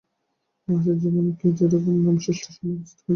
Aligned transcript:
মানুষের 0.67 0.95
জীবনেও 1.01 1.33
কি 1.39 1.45
ঐ 1.49 1.73
রকমের 1.73 2.01
নাম 2.05 2.15
সৃষ্টি 2.17 2.45
করবার 2.45 2.57
সময় 2.57 2.75
উপস্থিত 2.75 2.97
হয় 2.97 3.05
না। 3.05 3.09